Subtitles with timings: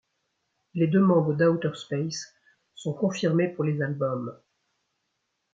[0.73, 2.33] Les deux membres d'OuterSpace
[2.73, 4.35] sont confirmés pour les albums.